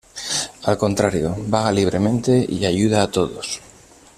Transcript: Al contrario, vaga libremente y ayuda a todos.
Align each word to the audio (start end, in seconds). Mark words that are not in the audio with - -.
Al 0.63 0.77
contrario, 0.79 1.35
vaga 1.45 1.71
libremente 1.71 2.43
y 2.49 2.65
ayuda 2.65 3.03
a 3.03 3.11
todos. 3.11 3.61